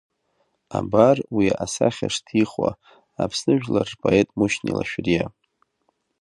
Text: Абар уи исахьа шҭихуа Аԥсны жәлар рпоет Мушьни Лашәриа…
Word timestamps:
Абар 0.77 1.17
уи 1.35 1.47
исахьа 1.63 2.09
шҭихуа 2.13 2.71
Аԥсны 3.23 3.53
жәлар 3.61 3.87
рпоет 3.93 4.27
Мушьни 4.37 4.75
Лашәриа… 4.77 5.25